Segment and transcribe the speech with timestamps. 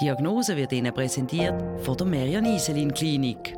[0.00, 3.54] Diagnose wird Ihnen präsentiert von der Merian Iselin Klinik.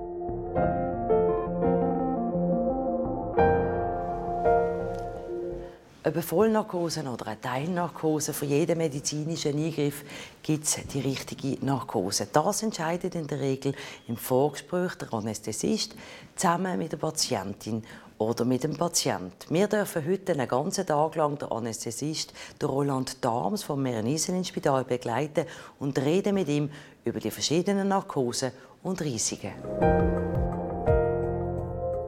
[6.14, 10.04] Eine Vollnarkose oder eine Teilnarkose, für jeden medizinischen Eingriff
[10.42, 12.28] gibt es die richtige Narkose.
[12.32, 13.74] Das entscheidet in der Regel
[14.06, 15.96] im Vorgespräch der Anästhesist
[16.36, 17.82] zusammen mit der Patientin
[18.18, 19.52] oder mit dem Patienten.
[19.52, 22.32] Wir dürfen heute einen ganzen Tag lang den Anästhesist,
[22.62, 25.44] den Roland Dahms vom Merian-Iselin-Spital begleiten
[25.80, 26.70] und reden mit ihm
[27.04, 29.52] über die verschiedenen Narkosen und Risiken.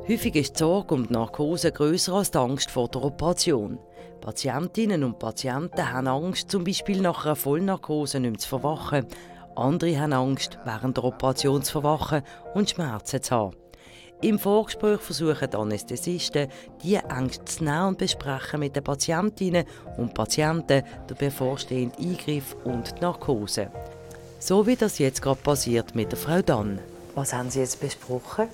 [0.08, 3.78] Häufig ist die Sorge um die Narkose grösser als die Angst vor der Operation.
[4.22, 9.06] Patientinnen und Patienten haben Angst, zum Beispiel nach einer Vollnarkose nicht mehr zu verwachen.
[9.54, 12.22] Andere haben Angst, während der Operation zu verwachen
[12.54, 13.56] und Schmerzen zu haben.
[14.22, 16.48] Im Vorgespräch versuchen die Anästhesisten,
[16.82, 19.66] diese Ängste zu nehmen und besprechen mit den Patientinnen
[19.98, 23.70] und Patienten den bevorstehenden Eingriff und die Narkose.
[24.38, 26.78] So wie das jetzt gerade passiert mit der Frau Dann.
[27.14, 28.48] Was haben Sie jetzt besprochen?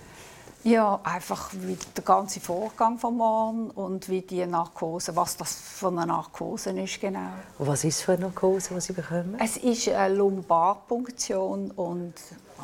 [0.65, 5.89] Ja, einfach wie der ganze Vorgang vom Mann und wie die Narkose, was das für
[5.89, 7.35] eine Narkose ist genau.
[7.59, 9.37] Und was ist für eine Narkose, die Sie bekommen?
[9.39, 12.15] Es ist eine Lumbarpunktion und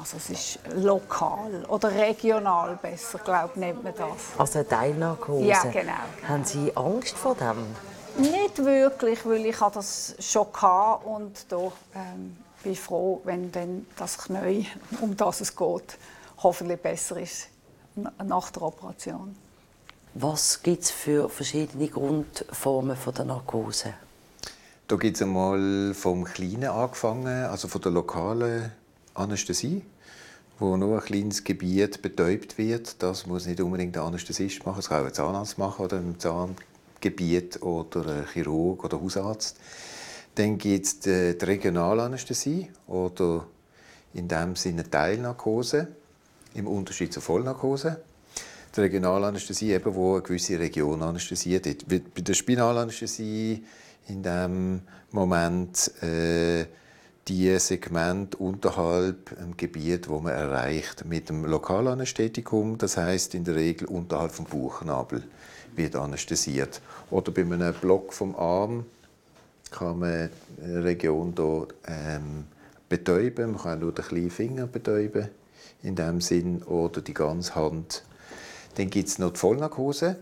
[0.00, 4.38] also es ist lokal oder regional besser, glaube nennt man das.
[4.38, 5.44] Also eine Teilnarkose?
[5.44, 5.92] Ja, genau.
[6.26, 7.66] Haben Sie Angst vor dem?
[8.16, 13.86] Nicht wirklich, weil ich das schon hatte und da ähm, bin ich froh, wenn dann
[13.98, 14.66] das Knie,
[15.02, 15.98] um das es geht,
[16.38, 17.48] hoffentlich besser ist
[18.24, 19.36] nach der Operation.
[20.14, 23.94] Was gibt es für verschiedene Grundformen von der Narkose?
[24.88, 28.72] Da gibt es einmal vom Kleinen angefangen, also von der lokalen
[29.14, 29.82] Anästhesie,
[30.58, 33.00] wo nur ein kleines Gebiet betäubt wird.
[33.00, 36.18] Das muss nicht unbedingt der Anästhesist machen, das kann auch ein Zahnarzt machen oder im
[36.18, 39.58] Zahngebiet oder ein Chirurg oder Hausarzt.
[40.34, 43.46] Dann gibt es die, Regionalanästhesie oder
[44.12, 45.86] in dem Sinne Teilnarkose
[46.54, 48.00] im Unterschied zur Vollnarkose.
[48.74, 52.14] Die Regionalanästhesie, eben, wo eine gewisse Region anästhesiert wird.
[52.14, 53.64] Bei der Spinalanästhesie
[54.08, 56.66] in dem Moment äh,
[57.26, 63.56] die Segment unterhalb dem Gebiet, wo man erreicht, mit dem Lokalanästhetikum, das heißt in der
[63.56, 65.24] Regel unterhalb vom Bauchnabel
[65.76, 66.80] wird anästhesiert.
[67.10, 68.86] Oder bei einem Block vom Arm
[69.70, 70.30] kann man
[70.62, 72.44] eine Region hier, ähm,
[72.88, 75.28] betäuben, man kann nur den kleinen Finger betäuben
[75.82, 78.04] in dem Sinn oder die ganze Hand.
[78.76, 80.16] Dann gibt es noch die Vollnarkose.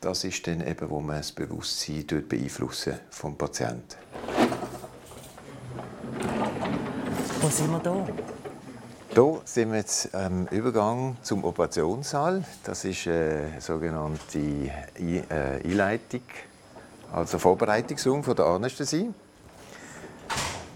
[0.00, 3.96] Das ist dann eben, wo man das Bewusstsein beeinflussen vom Patienten.
[7.40, 8.06] Wo sind wir da?
[9.10, 12.44] Hier sind wir jetzt am Übergang zum Operationssaal.
[12.62, 15.22] Das ist eine sogenannte äh,
[15.64, 16.22] Einleitung,
[17.12, 19.12] also Vorbereitungsraum von der Anästhesie.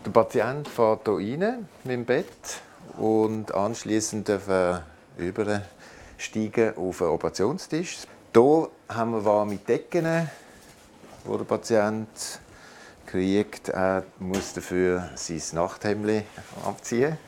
[0.04, 2.62] Der Patient fährt hier rein mit dem Bett
[2.98, 4.30] und anschließend
[5.18, 7.98] übersteigen auf den Operationstisch.
[8.34, 10.30] Hier haben wir warme Decken,
[11.24, 12.08] wo der Patient
[13.06, 13.68] kriegt.
[13.68, 16.24] Er muss dafür sein Nachthemd
[16.64, 17.18] abziehen.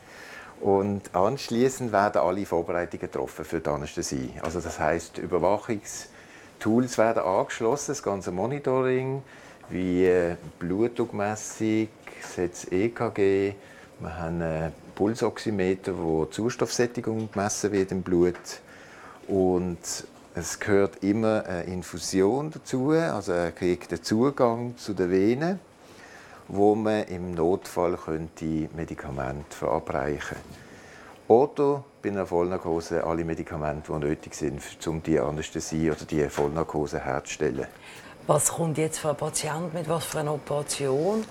[0.60, 4.30] Und anschließend werden alle Vorbereitungen getroffen für die Anästhesie.
[4.42, 9.22] Also das heißt, Überwachungstools werden angeschlossen, das ganze Monitoring,
[9.68, 11.88] wie Blutdruckmessung,
[12.70, 13.54] EKG,
[14.00, 18.34] wir haben einen Pulsoximeter, wo die Sauerstoffsättigung gemessen wird im Blut.
[19.28, 19.78] Und
[20.34, 25.60] es gehört immer eine Infusion dazu, also er kriegt den Zugang zu den Venen,
[26.48, 30.36] wo man im Notfall könnte Medikamente verabreichen
[31.28, 37.00] Oder bei einer Vollnarkose alle Medikamente, die nötig sind, um die Anästhesie oder die Vollnarkose
[37.00, 37.66] herzustellen.
[38.26, 41.24] Was kommt jetzt für ein Patient mit was für einer Operation?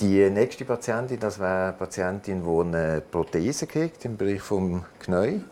[0.00, 5.44] Die nächste Patientin, das wäre eine Patientin, die eine Prothese kriegt im Bereich vom Knie.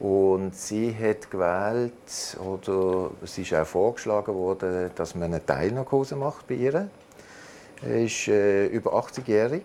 [0.00, 6.48] Und sie hat gewählt, oder es ist auch vorgeschlagen worden, dass man eine Teilnarkose macht
[6.48, 6.88] bei ihr.
[7.80, 9.62] Er ist äh, über 80-jährig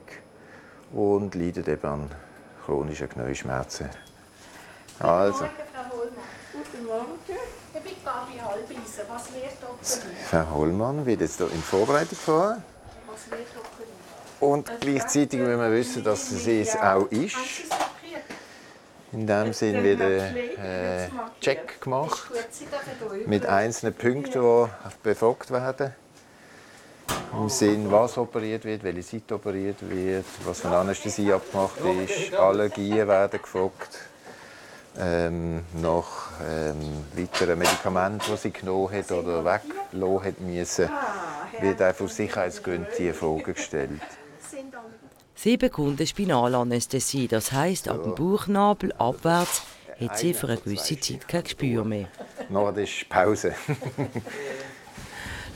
[0.93, 2.11] und leidet eben an
[2.65, 3.89] chronischen Knieschmerzen.
[4.99, 5.45] Also.
[5.45, 6.23] Guten Morgen, Frau Hollmann.
[6.53, 7.39] Guten Morgen.
[7.73, 9.03] Ich bin Gabi Halbeisen.
[9.09, 10.27] Was wird operiert?
[10.29, 12.63] Frau Hollmann wird jetzt in Vorbereitung fahren.
[14.39, 17.35] Und gleichzeitig müssen wir wissen, dass es auch ist.
[19.11, 21.09] In dem Sinne wird ein äh,
[21.41, 22.29] Check gemacht
[23.25, 24.69] mit einzelnen Punkten, die
[25.01, 25.93] befragt werden.
[27.33, 32.33] Im Sinn, was operiert wird, welche Seite operiert wird, was eine Anästhesie abgemacht ist.
[32.35, 33.99] Allergien werden gefragt.
[34.97, 40.89] Ähm, nach ähm, weiteren Medikamenten, die sie genommen hat oder weglassen hat müssen,
[41.61, 44.01] wird einfach aus Sicherheitsgründen diese Frage gestellt.
[45.35, 49.61] Sie bekommt eine Spinalanästhesie, das heisst, ab dem Bauchnabel abwärts
[49.99, 52.07] hat sie für eine gewisse Zeit kein Gespür mehr.
[52.49, 53.53] Noch ist Pause.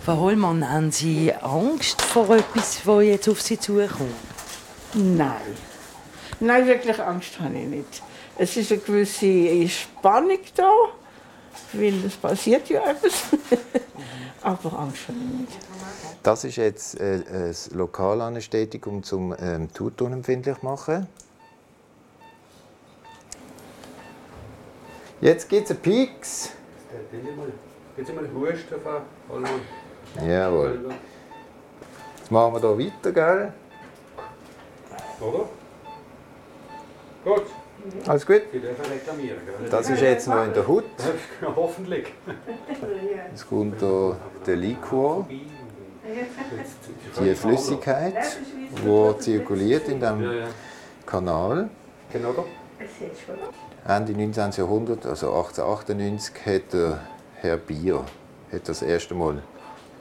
[0.05, 4.11] Frau Hollmann, haben Sie Angst vor etwas, das jetzt auf Sie zukommt?
[4.93, 5.37] Nein.
[6.41, 8.03] Nein, wirklich Angst habe ich nicht.
[8.37, 10.71] Es ist eine gewisse Spannung da,
[11.73, 13.23] weil es passiert ja etwas.
[14.41, 15.57] Aber Angst habe ich nicht.
[16.21, 21.07] Das ist jetzt äh, ein Lokalanästhetikum zum ähm, Tutunempfindlich machen.
[25.21, 26.49] Jetzt gibt es einen Pieks.
[27.97, 28.81] Jetzt mal Husten
[29.27, 30.91] von Jawohl.
[32.17, 33.53] Jetzt machen wir hier weiter, gell?
[35.19, 35.45] Oder?
[38.07, 38.41] Alles gut?
[38.53, 39.37] Reklamieren.
[39.69, 40.85] Das ist jetzt noch in der Hut.
[41.55, 42.07] Hoffentlich.
[43.31, 45.27] Jetzt kommt hier der Liquor,
[47.19, 48.37] die Flüssigkeit,
[48.83, 50.43] die zirkuliert in diesem.
[51.05, 51.69] Kanal.
[52.11, 52.45] Genau.
[53.87, 54.51] Ende 19.
[54.51, 56.99] Jahrhundert, also 1898, hat der
[57.35, 58.03] Herr Bier
[58.51, 59.41] hat das erste Mal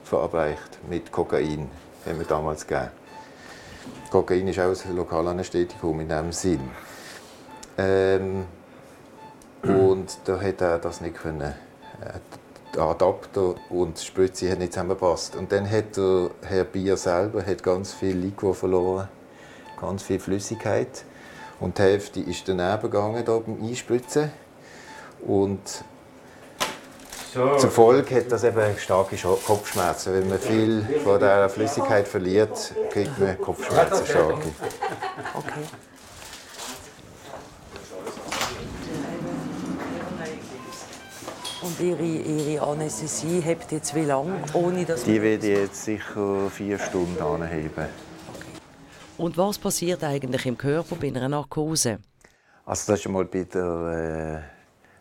[0.03, 1.69] verabreicht mit Kokain,
[2.05, 2.89] haben wir damals gegeben.
[4.09, 6.61] Kokain ist auch ein Lokalanästhetikum in diesem Sinn.
[7.77, 8.45] Ähm,
[9.63, 11.41] und da hat er das nicht können.
[12.01, 12.19] äh,
[12.75, 15.35] Der Adapter und die Spritze haben nicht zusammengepasst.
[15.35, 19.07] Und dann hat der Herr Bier selber hat ganz viel Liquor verloren,
[19.79, 21.05] ganz viel Flüssigkeit.
[21.59, 24.31] Und die Hälfte ist daneben gegangen da beim Einspritzen.
[25.25, 25.61] Und
[27.33, 27.55] So.
[27.57, 30.13] zur Folge hat das eben starke Kopfschmerzen.
[30.13, 34.49] Wenn man viel von dieser Flüssigkeit verliert, kriegt man Kopfschmerzen starke.
[35.35, 35.63] Okay.
[41.63, 46.49] Und Ihre, Ihre Anästhesie hebt jetzt wie lange, ohne dass Die werde ich jetzt sicher
[46.49, 47.85] vier Stunden anheben.
[49.17, 51.99] Und was passiert eigentlich im Körper bei einer Narkose?
[52.65, 54.43] Also das ist einmal bei der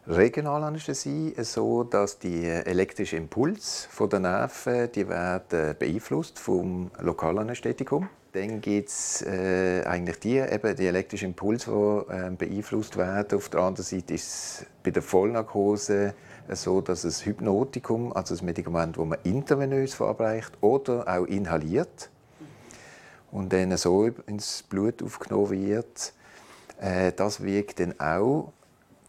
[0.06, 8.08] äh, Regionalanästhesie so, dass die elektrischen Impulse von den Nerven die werden beeinflusst vom Lokalanästhetikum.
[8.32, 13.36] Dann gibt es äh, eigentlich die, eben die elektrischen Impulse, die äh, beeinflusst werden.
[13.36, 16.14] Auf der anderen Seite ist es bei der Vollnarkose
[16.48, 22.10] so, dass es Hypnotikum, also ein Medikament, das man intravenös verabreicht oder auch inhaliert
[23.30, 26.12] und dann so ins Blut aufgenommen wird.
[26.80, 28.52] Äh, das wirkt dann auch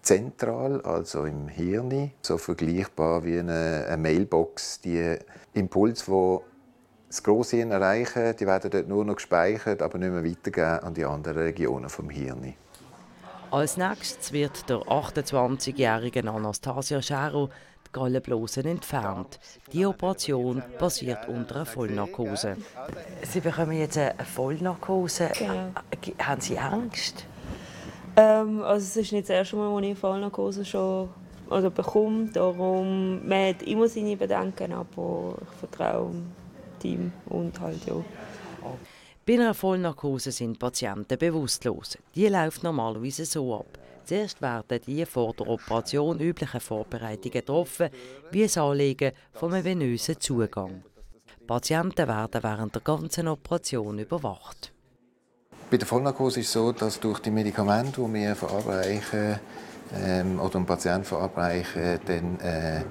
[0.01, 4.81] zentral, also im Hirn, so vergleichbar wie eine, eine Mailbox.
[4.81, 5.17] Die
[5.53, 6.37] Impulse, die
[7.07, 11.05] das Grosshirn erreichen, die werden dort nur noch gespeichert, aber nicht mehr weitergegeben an die
[11.05, 12.55] anderen Regionen vom Hirn.
[13.53, 17.51] Als nächstes wird der 28-jährige Anastasia Schero
[17.85, 19.39] die Gallenblasen entfernt.
[19.71, 22.57] Die Operation passiert unter einer Vollnarkose.
[23.21, 25.29] Sie bekommen jetzt eine Vollnarkose.
[25.37, 25.71] Genau.
[25.91, 27.27] Äh, Haben Sie Angst?
[28.15, 31.09] Ähm, also es ist nicht das erste Mal, wo ich Vollnarkose schon
[31.47, 32.31] also bekomme.
[32.33, 36.31] Darum, man hat immer seine Bedenken, aber ich vertraue dem
[36.79, 37.93] Team und halt ja.
[39.25, 41.97] Bei einer Vollnarkose sind Patienten bewusstlos.
[42.13, 43.79] Die läuft normalerweise so ab.
[44.03, 47.89] Zuerst werden die vor der Operation üblichen Vorbereitungen getroffen,
[48.31, 50.83] wie das Anlegen von einem venösen Zugang.
[51.47, 54.73] Patienten werden während der ganzen Operation überwacht.
[55.71, 59.39] Bei der Vollnarkose ist es so, dass durch die Medikamente, die wir verabreichen
[59.95, 62.83] ähm, oder dem Patienten verabreichen, dann äh,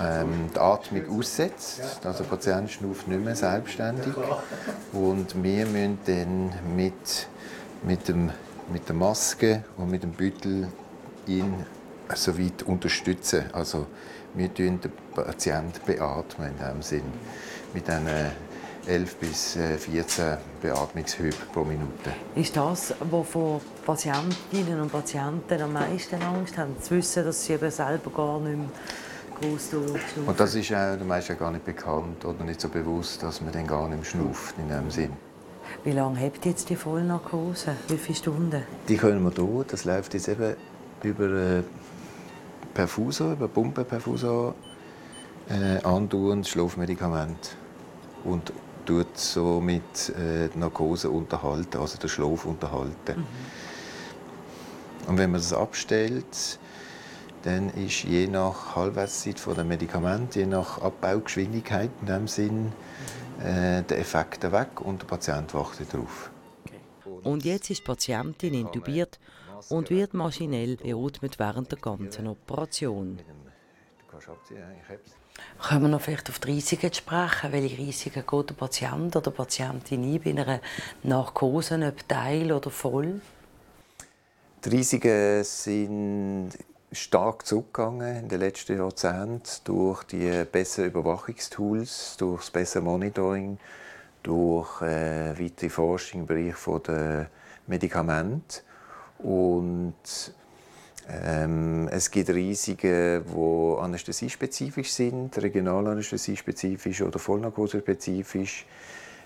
[0.00, 2.00] ähm, die Atmung aussetzt.
[2.04, 4.14] Also der Patient schnauft nicht mehr selbstständig.
[4.92, 7.28] Und wir müssen dann mit,
[7.82, 8.30] mit, dem,
[8.72, 10.68] mit der Maske und mit dem Beutel
[11.26, 11.64] ihn
[12.14, 13.44] so weit unterstützen.
[13.52, 13.86] Also
[14.34, 17.12] wir tun den Patienten beatmen in diesem Sinn.
[17.74, 18.06] Mit diesen
[18.86, 22.10] 11 bis äh, 14 Beatmungshüben pro Minute.
[22.34, 27.70] Ist das, wovor Patientinnen und Patienten am meisten Angst haben, zu wissen, dass sie eben
[27.70, 28.68] selber gar nicht mehr
[29.40, 29.74] groß?
[30.26, 33.52] Und das ist auch den meisten gar nicht bekannt oder nicht so bewusst, dass man
[33.52, 35.12] dann gar nicht schnauft in diesem Sinn.
[35.84, 37.76] Wie lange habt ihr jetzt die Vollnarkose?
[37.88, 38.62] Wie viele Stunden?
[38.88, 40.54] Die können wir hier, das läuft jetzt eben
[41.02, 41.62] über äh,
[42.74, 44.54] Perfusor, über Pumpenperfusor,
[45.48, 47.56] äh, andauernd Schlafmedikament
[48.24, 48.52] und
[48.84, 53.24] tut somit äh, die Narkose unterhalten, also den Schlaf unterhalten.
[55.06, 56.58] Und wenn man das abstellt,
[57.42, 62.72] dann ist je nach Halbwertszeit der Medikament, je nach Abbaugeschwindigkeit in dem Sinn,
[63.42, 66.30] äh, der Effekt weg und der Patient wacht darauf.
[67.22, 69.18] Und jetzt ist die Patientin intubiert
[69.68, 73.18] und wird maschinell beatmet während der ganzen Operation.
[75.58, 77.52] Können wir noch vielleicht auf die Risiken sprechen?
[77.52, 80.60] Welche Risiken geht der Patient oder die Patientin ein bei einer
[81.02, 83.20] Narkose, ob teil oder voll?
[84.64, 86.50] Die Risiken sind
[86.92, 93.58] stark zurückgegangen in den letzten Jahrzehnten durch die besseren Überwachungstools, durch das bessere Monitoring,
[94.22, 96.56] durch äh, weitere Forschung im Bereich
[96.86, 97.30] der
[97.66, 98.62] Medikamente.
[99.18, 99.94] Und
[101.08, 108.66] ähm, es gibt Risiken, die anästhesiespezifisch sind, regionalanästhesiespezifisch oder vollnarkosespezifisch.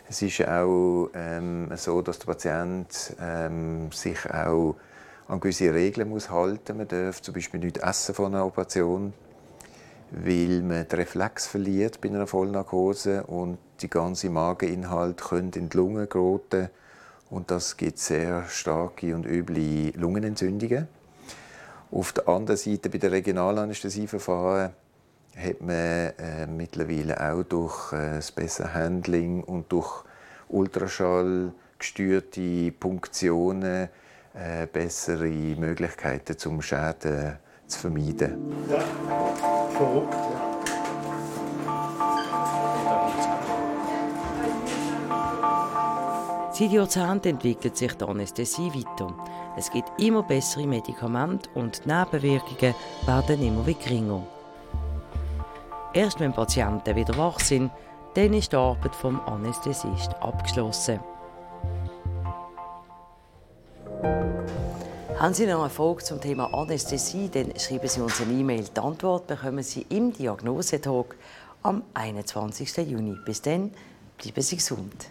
[0.08, 4.76] Es ist auch ähm, so, dass der Patient ähm, sich auch
[5.28, 6.76] an gewisse Regeln muss halten.
[6.76, 9.12] Man darf zum Beispiel nicht essen vor einer Operation,
[10.10, 15.76] weil man den Reflex verliert bei einer Vollnarkose und die ganze Mageninhalt können in die
[15.76, 16.68] Lunge geraten
[17.30, 20.88] und das gibt sehr starke und üble Lungenentzündungen.
[21.90, 24.72] Auf der anderen Seite bei den Regionalanästhesieverfahren
[25.36, 30.04] hat man äh, mittlerweile auch durch äh, das bessere Handling und durch
[30.48, 33.88] Ultraschall gesteuerte Punktionen
[34.34, 38.52] äh, bessere Möglichkeiten, zum Schäden zu vermeiden.
[38.68, 38.80] Ja,
[39.70, 40.14] verrückt.
[46.52, 49.12] Seit Jahrzehnten entwickelt sich die Anästhesie weiter.
[49.56, 52.74] Es gibt immer bessere Medikamente und die Nebenwirkungen
[53.06, 54.22] werden immer geringer.
[55.92, 57.72] Erst wenn Patienten wieder wach sind,
[58.14, 61.00] dann ist die Arbeit vom Anästhesist abgeschlossen.
[65.18, 68.64] Haben Sie noch eine Frage zum Thema Anästhesie, dann schreiben Sie uns eine E-Mail.
[68.64, 71.14] Die Antwort bekommen Sie im Diagnosetag
[71.62, 72.76] am 21.
[72.78, 73.16] Juni.
[73.24, 73.70] Bis dann,
[74.18, 75.08] bleiben Sie gesund.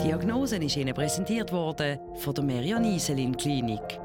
[0.00, 4.00] Die Diagnose ist Ihnen präsentiert worden von der Merian Iselin Klinik.